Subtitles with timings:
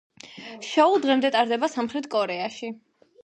[0.67, 2.73] შოუ დღემდე ტარდება სამხრეთ კორეაში.